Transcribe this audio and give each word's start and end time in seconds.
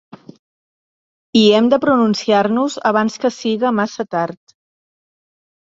I 1.41 1.43
hem 1.57 1.67
de 1.73 1.79
pronunciar-nos 1.83 2.79
abans 2.93 3.21
que 3.27 3.33
siga 3.37 3.75
massa 3.83 4.09
tard. 4.19 4.59